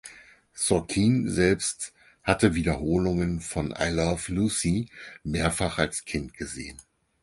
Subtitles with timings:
[0.55, 1.93] Sorkin selbst
[2.23, 4.89] hatte Wiederholungen von "I Love Lucy"
[5.23, 6.79] mehrfach als Kind gesehen.